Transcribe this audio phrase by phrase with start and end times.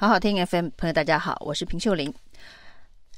[0.00, 2.14] 好好听 FM，朋友大家好，我是平秀玲。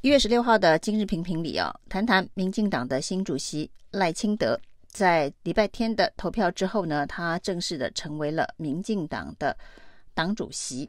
[0.00, 4.58] 一月十六号的今日评评里啊，谈谈民进党的新主席赖清德，
[4.88, 9.54] 在礼拜天的投票之后呢，他正式的成为了民进党的
[10.14, 10.88] 党主席。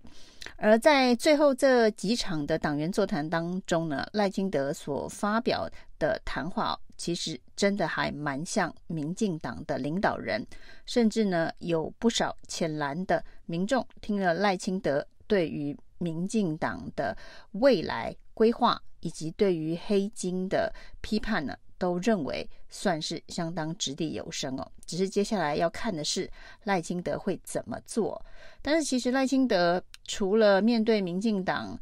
[0.56, 5.70] 而在最后这几场的党员座谈当中呢，赖清德所发表
[6.00, 10.48] 的谈话，其实真的还蛮像民进党的领导人，
[10.86, 17.16] 甚至呢，有不少浅蓝的民众听了赖清德对于民进党的
[17.54, 24.72] 未来规划以及对于黑金的批判呢，都认为算是相当掷地有声哦。
[24.86, 26.30] 只是接下来要看的是
[26.66, 28.22] 赖清德会怎么做。
[28.62, 31.80] 但是其实赖清德除了面对民进党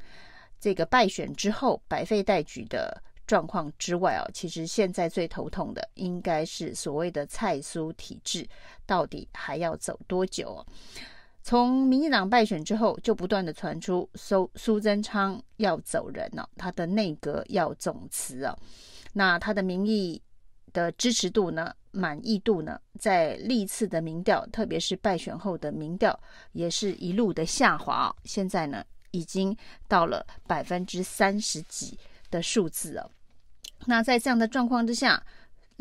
[0.59, 8.47] 这个败选之后百废待举的状况之外哦，其实现在最头痛的应该是所谓的蔡苏体制
[8.85, 10.65] 到底还要走多久哦？
[11.41, 18.55] 从民进党败选之后，就不断的传出苏苏贞昌要走人了，他的内阁要总辞啊。
[19.13, 20.21] 那他的民意
[20.71, 26.17] 的支持度呢，满意度呢，在历次的民调，特别是败选后的民调，
[26.51, 28.15] 也是一路的下滑。
[28.23, 29.55] 现在呢，已经
[29.87, 31.97] 到了百分之三十几
[32.29, 33.09] 的数字了。
[33.85, 35.23] 那在这样的状况之下，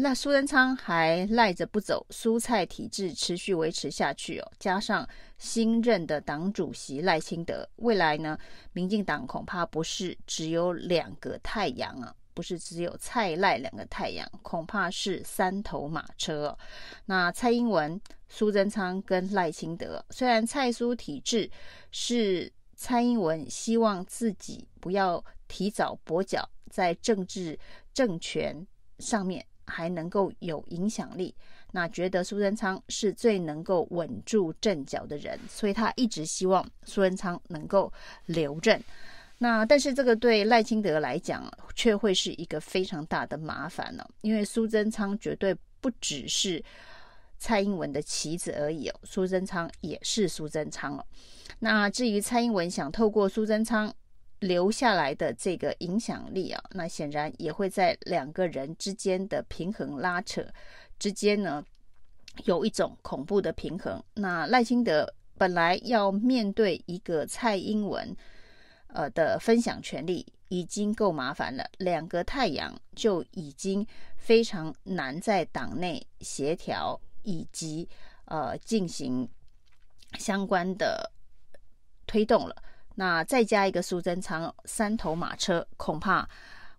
[0.00, 4.52] 那苏贞昌还赖着不走，苏蔡体制持续维持下去哦。
[4.56, 5.06] 加上
[5.38, 8.38] 新任的党主席赖清德，未来呢，
[8.72, 16.58] 民进党恐怕不是只有两个太阳啊，不是只有蔡赖两个太阳，恐怕是三头马车哦。
[17.06, 21.50] 那蔡英文、苏贞昌跟赖清德，虽然蔡苏体制
[21.90, 27.58] 是蔡英文希望自己不要提早跛脚，在政治
[27.92, 28.64] 政权
[29.00, 29.44] 上面。
[29.68, 31.34] 还能够有影响力，
[31.72, 37.92] 那觉得苏贞昌是最能够稳住阵脚的人，所以他一直希望苏贞昌能够
[38.26, 38.82] 留任。
[39.38, 46.60] 那但是这个对赖清德来讲，却会是一个非常大的麻烦呢，因为苏贞昌绝对不只是
[47.38, 51.04] 蔡英文的棋子而已哦，苏贞昌也是苏贞昌哦。
[51.60, 53.92] 那至于蔡英文想透过苏贞昌。
[54.40, 60.46] 留下来的这个影响力啊，那显然也会在两个人之间的平衡拉扯
[60.98, 61.64] 之间呢，
[62.44, 64.02] 有一种恐怖的平衡。
[64.14, 68.16] 那赖清德本来要面对一个蔡英文
[68.88, 77.88] 呃的分享权力已经够麻烦了，两个太阳就已经非常难在党内协调以及
[78.26, 79.28] 呃进行
[80.18, 81.10] 相关的
[82.06, 82.54] 推动了。
[83.00, 86.28] 那再加一个苏贞昌三头马车，恐怕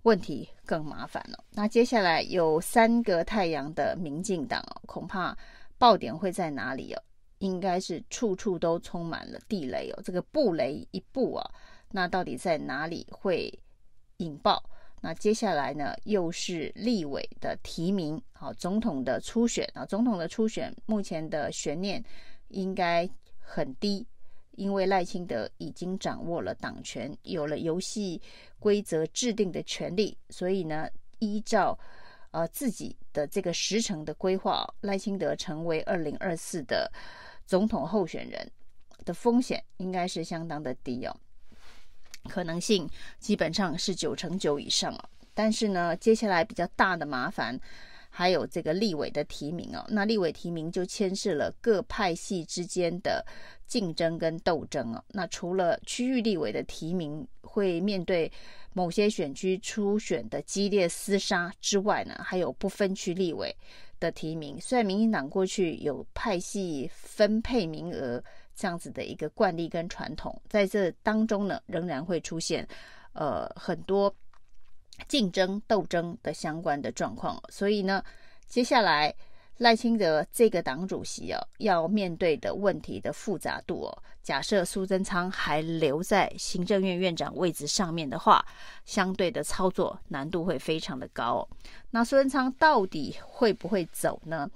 [0.01, 1.41] 问题更麻烦了。
[1.51, 5.33] 那接下来有三个太阳的民进党哦，恐怕
[5.77, 7.01] 爆点会在哪里哦？
[7.37, 10.01] 应该是处处都充满了地雷哦。
[10.03, 11.51] 这个布雷一布啊，
[11.89, 13.57] 那到底在哪里会
[14.17, 14.61] 引爆？
[14.99, 22.03] 那接下来呢，又是立委的提名，好，总统的初选啊，总统的初选目前的悬念
[22.49, 23.09] 应该
[23.39, 24.05] 很低。
[24.59, 28.21] 因为赖清德已经掌握了党权，有了游戏
[28.59, 30.89] 规则制定的权利，所以呢，
[31.19, 31.79] 依照
[32.31, 36.91] 呃自己的这个时程的规划，赖清德成为二零二四的
[37.45, 38.51] 总统候选人
[39.05, 41.15] 的风险应该是相当的低哦，
[42.27, 42.85] 可能性
[43.17, 45.09] 基本上是九成九以上哦。
[45.33, 47.57] 但是呢，接下来比较大的麻烦
[48.09, 53.25] 还有这个立委的提名哦，那立委提名就牵涉了各派系之间的。
[53.69, 58.31] 竞争跟斗争哦，那除了区域立委的提名会面对
[58.73, 63.55] 某些选区初选的激烈厮杀之外呢，还有不分区立委
[63.99, 64.59] 的提名。
[64.59, 68.19] 虽然民进党过去有派系分配名额
[68.55, 72.67] 这样子的一个惯例跟传统，在这当中呢，仍然会出现
[73.13, 74.11] 呃很多
[75.07, 77.41] 竞争斗争的相关的状况。
[77.49, 78.03] 所以呢，
[78.47, 79.15] 接下来。
[79.59, 88.41] 赖清德这个党主席哦，要面对的问题的复杂度哦，假设苏贞昌还留在行政院院长位置上面的话，
[88.85, 91.45] 相对的操作难度会非常的高。
[91.91, 94.49] 那苏贞昌到底会不会走呢？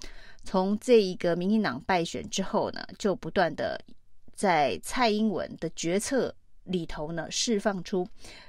[0.45, 3.77] 从这一个民进党败选之后呢，就不断的
[4.33, 6.33] 在蔡英文的决策
[6.65, 8.07] 里头呢，释放出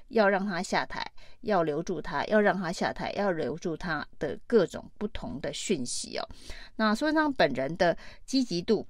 [0.09, 1.05] 要让他下台，
[1.41, 6.29] 要留住他，要让他下台，要留住他的各种不同的讯息哦。
[6.77, 8.87] 那苏贞昌本人的积极度，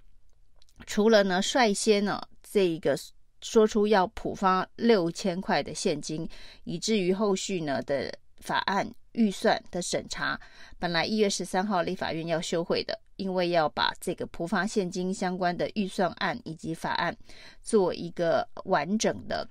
[0.87, 2.97] 除了呢率先呢这个
[3.41, 6.29] 说出要普发六千块的现金，
[6.65, 10.39] 以至于后续呢的法案预算的审查，
[10.79, 17.17] 本来一月十三号立法院要休会的，因为要把这个普发现金相关的预算案以及法案
[17.63, 19.49] 做一个完整的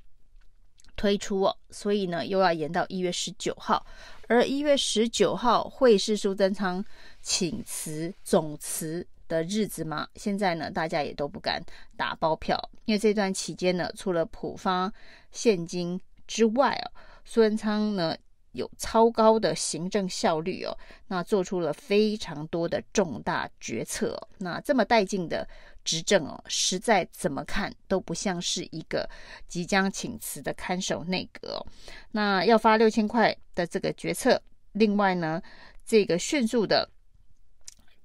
[0.95, 3.85] 推出哦，所以呢又要延到一月十九号，
[4.27, 6.83] 而一月十九号会是苏贞昌
[7.21, 10.07] 请辞总辞的日子吗？
[10.15, 11.61] 现在呢大家也都不敢
[11.97, 14.91] 打包票，因为这段期间呢，除了普发
[15.31, 16.91] 现金之外哦，
[17.25, 18.15] 苏贞昌呢。
[18.53, 20.75] 有超高的行政效率哦，
[21.07, 24.19] 那做出了非常多的重大决策。
[24.39, 25.47] 那这么带劲的
[25.83, 29.07] 执政哦，实在怎么看都不像是一个
[29.47, 31.63] 即将请辞的看守内阁。
[32.11, 34.41] 那要发六千块的这个决策，
[34.71, 35.41] 另外呢，
[35.85, 36.89] 这个迅速的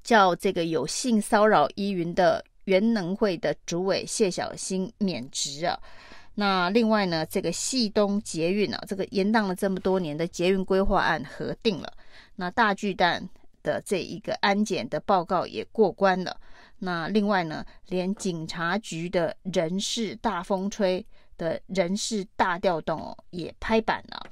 [0.02, 5.78] 叫这个有性骚扰疑云的原能会的主委谢小新免职啊。
[6.40, 11.92] 那另外呢，这个汐东捷运啊，这个延宕了这么多年的捷运规划案核定了。
[12.36, 13.28] 那大巨蛋
[13.64, 16.36] 的这一个安检的报告也过关了。
[16.78, 21.04] 那另外呢，连警察局的人事大风吹
[21.36, 24.24] 的人事大调动哦，也拍板了。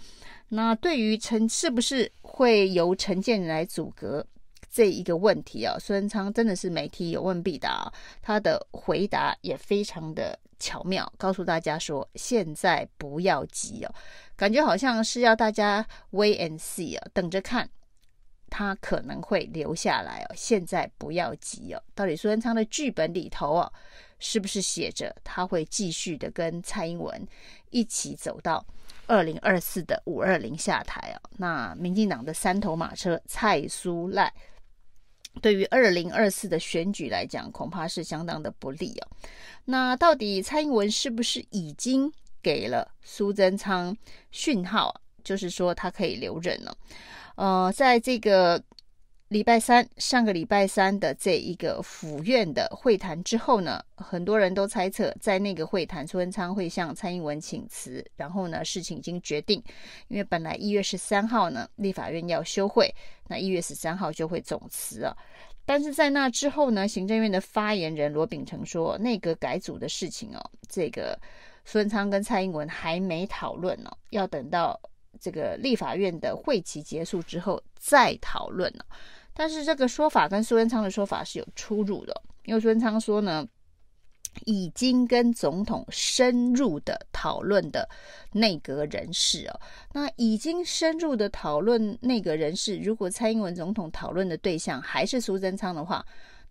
[0.48, 4.24] 那对于陈是不是会由陈建来组阁
[4.76, 7.90] 这一个问题啊，苏贞昌真的是媒体有问必答，
[8.20, 10.38] 他的回答也非常的。
[10.58, 13.94] 巧妙告诉大家说，现在不要急哦，
[14.34, 17.69] 感觉好像是要大家 wait and see 啊，等着看
[18.49, 20.34] 他可能会留下来哦。
[20.34, 23.73] 现在不要急哦，到底苏贞昌的剧本里头哦，
[24.19, 27.26] 是不是写着他会继续的跟蔡英文
[27.69, 28.64] 一起走到
[29.06, 31.31] 二零二四的五二零下台哦？
[31.37, 34.32] 那民进党的三头马车蔡苏赖。
[35.40, 39.08] 对于二零二四的选举来讲，恐怕是相当的不利哦。
[39.64, 42.12] 那到底蔡英文是不是已经
[42.42, 43.96] 给了苏贞昌
[44.30, 44.94] 讯号，
[45.24, 46.76] 就是说他可以留任了？
[47.36, 48.62] 呃，在这个。
[49.28, 59.61] 礼拜三，上个礼拜三的这一个府院的会谈之后呢，很多人都猜测，在那个会谈，苏贞昌会向蔡英文请辞，然后呢，事情已经决定，
[60.06, 62.88] 因为本来一月十三号呢，立法院要休会，
[63.26, 65.12] 那一月十三号就会总辞啊。
[65.64, 71.19] 但是在那之后呢，行政院的发言人罗秉成说，内阁改组的事情哦，这个
[71.64, 74.81] 苏贞昌跟蔡英文还没讨论呢，要等到
[75.20, 78.84] 这个立法院的会期结束之后再讨论呢。
[79.34, 83.46] 但是这个说法跟苏贞昌的说法是有出入的，因为苏贞昌说呢，
[84.46, 87.88] 已经跟总统深入的讨论的
[88.32, 89.60] 内阁人士哦，
[89.92, 96.04] 那已经深入的讨论内阁人士，如果蔡英文总统讨论的对象还是苏贞昌的话，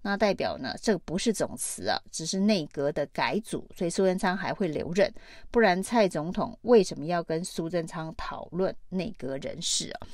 [0.07, 5.11] 那代表呢，这个不是总辞啊，只是内阁的改组，所以苏贞昌还会留任，
[5.49, 10.07] 不然蔡总统为什么要跟苏贞昌讨论内阁人事啊？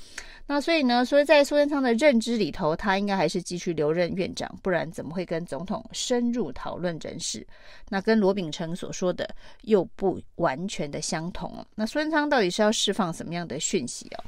[0.47, 7.45] 那所以呢，所以在苏贞昌的认知里头，他应该还是继续留任院长，不然怎么会跟总统深入讨论人事？
[7.89, 9.29] 那跟罗秉成所说的
[9.63, 11.65] 又不完全的相同。
[11.75, 14.23] 那苏贞昌到底是要释放什么样的讯息哦？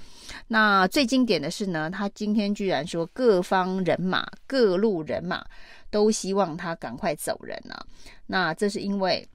[0.48, 5.44] 那最经典的是呢，他今天居然说各方人马、各路人马
[5.90, 7.86] 都希望他赶快走人啊。
[8.28, 9.28] 那这是因为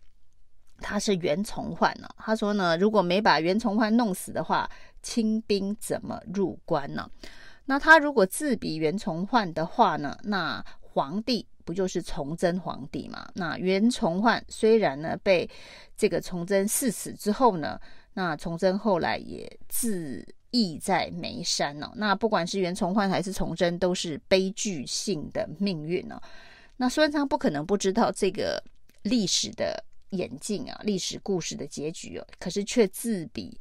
[0.80, 2.08] 他是袁崇焕呢。
[2.16, 4.68] 他说呢，如果没把袁崇焕弄死的话。
[5.00, 7.08] 清兵怎么入关呢？
[7.66, 10.18] 那他如果自比袁崇焕的话呢？
[10.24, 13.30] 那皇帝不就是崇祯皇帝嘛？
[13.34, 15.48] 那袁崇焕虽然呢被
[15.96, 17.80] 这个崇祯赐死之后呢，
[18.14, 21.90] 那崇祯后来也自意在眉山哦。
[21.96, 26.20] 那不管是袁崇焕还是崇祯，都是悲剧性的命运哦。
[26.76, 28.62] 那孙文昌不可能不知道这个
[29.02, 33.58] 历史的演进啊，历史故事的结局哦，可是却自比。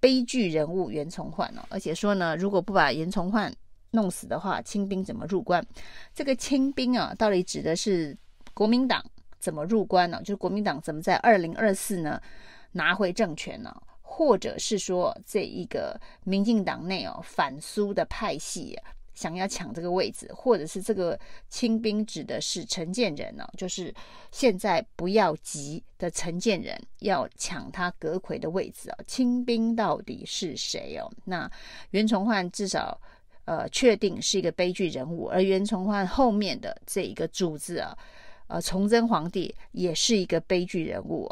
[0.00, 3.52] 悲剧人物袁崇焕哦，而且说呢，如果不把袁崇焕
[3.90, 5.66] 弄死的话，清兵怎么入关？
[6.14, 8.16] 这个清兵啊，到底指的是
[8.54, 9.04] 国民党
[9.40, 10.20] 怎么入关呢？
[10.20, 12.22] 就是国民党怎么在二零二四呢
[12.70, 13.74] 拿回政权呢？
[14.10, 18.76] 或者是说这一个民进党内哦反苏的派系？
[19.14, 23.44] 想要抢这个位置，或者是这个清兵指的是陈建仁呢？
[23.56, 23.92] 就是
[24.30, 28.98] 现在不要急的陈建仁要抢他阁揆的位置啊？
[29.08, 31.10] 清兵到底是谁哦？
[31.24, 31.50] 那
[31.90, 32.96] 袁崇焕至少
[33.44, 37.98] 呃确定是一个悲剧人物，而袁崇焕后面的这一个主子啊，
[38.46, 41.28] 呃崇祯皇帝也是一个悲剧人物。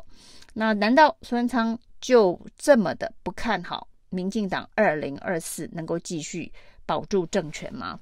[0.54, 6.52] 那难道孙昌就这么的不看好民进党二零二四能够继续？
[6.86, 7.98] 保住政权吗？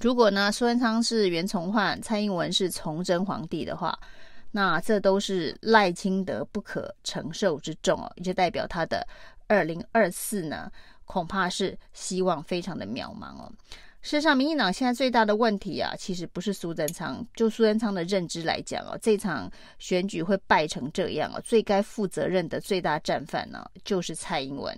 [0.00, 3.98] 如果呢，苏贞昌是袁崇焕，蔡英文是崇祯皇帝的话，
[4.52, 9.04] 那这都是赖清德不可承受之重哦，也就代表他的
[9.48, 10.70] 二零二四呢，
[11.04, 13.52] 恐怕是希望非常的渺茫哦。
[14.08, 17.22] 事实上，民进党现在最大的问题啊，其实不是苏贞昌。
[17.34, 24.74] 就苏贞昌的认知来讲啊，这场选举会败成这样啊，最该负责任的最大战犯呢，就是蔡英文。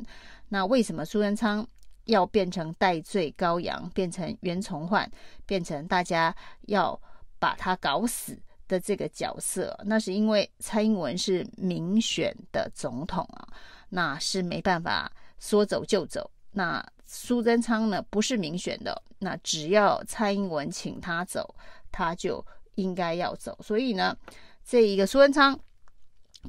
[0.49, 1.65] 那为什么苏贞昌
[2.07, 5.09] 要变成代罪羔羊，变成袁崇焕，
[5.47, 7.01] 变成大家要
[7.39, 9.79] 把他搞死的这个角色？
[9.87, 13.47] 那是因为蔡英文是民选的总统啊，
[13.91, 15.09] 那是没办法
[15.39, 16.29] 说走就走。
[16.53, 21.55] 那苏贞昌呢，不是民选的，那只要蔡英文请他走，
[21.93, 23.57] 他就应该要走。
[23.63, 24.17] 所以呢，
[24.65, 25.59] 这一个苏贞昌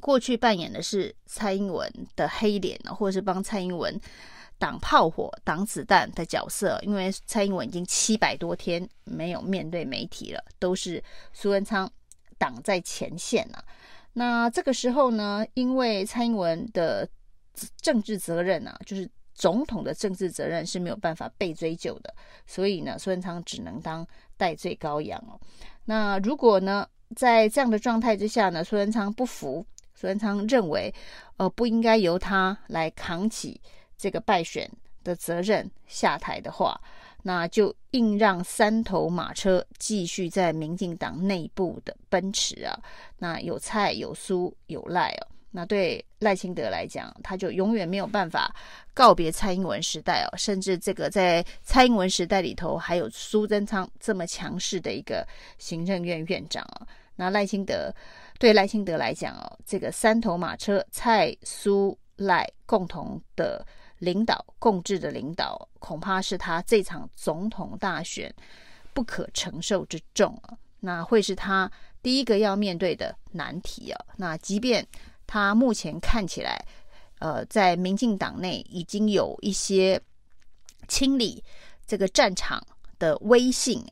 [0.00, 4.00] 过去扮演的是蔡英文的黑脸，或者是帮蔡英文
[4.58, 6.78] 挡炮火、挡子弹的角色。
[6.82, 11.90] 因为蔡英文已经七百多天没有面对媒体了，都是苏贞昌
[12.38, 13.64] 挡在前线了。
[14.12, 17.08] 那这个时候呢，因为蔡英文的
[17.80, 19.08] 政治责任啊，就是。
[19.34, 22.14] 总统的政治责任是没有办法被追究的，
[22.46, 25.40] 所以呢，苏贞昌只能当代罪羔羊哦。
[25.84, 26.86] 那如果呢，
[27.16, 30.94] 在这样的状态之下呢，苏贞昌不服，苏贞昌认为，
[31.36, 33.60] 呃，不应该由他来扛起
[33.96, 34.70] 这个败选
[35.02, 36.80] 的责任下台的话，
[37.22, 42.78] 那就硬让三头马车继续在民进党内部的奔驰啊。
[43.18, 45.26] 那有蔡有苏有赖哦。
[45.54, 48.54] 那对赖清德来讲，他就永远没有办法
[48.94, 55.26] 告别蔡英文时代哦，甚至这个在蔡英文时代里头，还有苏贞昌这么强势的一个
[55.58, 56.86] 行政院院长哦。
[57.16, 57.94] 那赖清德
[58.38, 63.64] 对赖清德来讲哦，这个三头马车蔡苏赖共同的
[63.98, 68.34] 领导、共治的领导，恐怕是他这场总统大选
[68.94, 70.56] 不可承受之重啊。
[70.80, 71.70] 那会是他
[72.02, 74.04] 第一个要面对的难题啊。
[74.16, 74.84] 那即便
[75.32, 76.62] 他目前看起来，
[77.20, 79.98] 呃，在民进党内已经有一些
[80.88, 81.42] 清理
[81.86, 82.62] 这个战场
[82.98, 83.82] 的威信，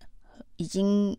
[0.56, 1.16] 已经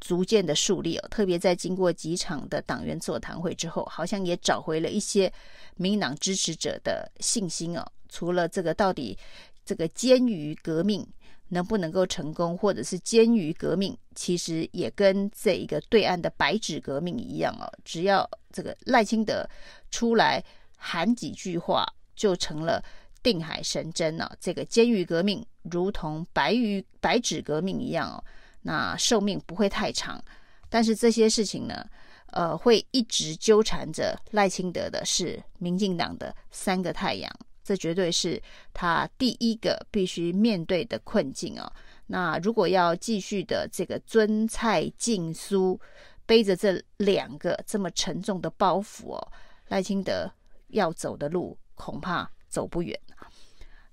[0.00, 1.08] 逐渐的树立了。
[1.10, 5.32] 特别在经过几场的党员座谈会之后，好像也找回了一些
[5.76, 7.86] 民进党支持者的信心哦。
[8.08, 9.16] 除了这个，到底
[9.64, 11.06] 这个监狱革命
[11.48, 19.48] 能不能够成功，或者是监狱革命，其实也跟这一个对岸的白纸革命一样哦，只要这个赖清德
[19.90, 20.42] 出来
[20.76, 22.82] 喊几句话，就成了
[23.22, 24.36] 定海神针了。
[24.40, 28.24] 这个监狱革命如同白鱼白纸革命一样哦，
[28.62, 30.22] 那寿命不会太长，
[30.68, 31.86] 但是这些事情呢，
[32.32, 37.32] 呃，会一直纠缠着赖清德的是民进党的三个太阳。
[37.66, 38.40] 这绝对是
[38.72, 41.70] 他第一个必须面对的困境哦。
[42.06, 45.78] 那如果要继续的这个尊蔡敬苏，
[46.24, 49.32] 背着这两个这么沉重的包袱哦，
[49.66, 50.30] 赖清德
[50.68, 52.96] 要走的路恐怕走不远。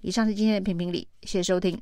[0.01, 1.81] 以上是今天的评评理，谢谢收听。